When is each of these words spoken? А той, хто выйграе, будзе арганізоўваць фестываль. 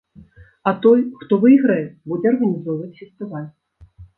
А 0.69 0.71
той, 0.85 0.99
хто 1.19 1.33
выйграе, 1.45 1.77
будзе 2.13 2.27
арганізоўваць 2.33 2.93
фестываль. 3.03 3.49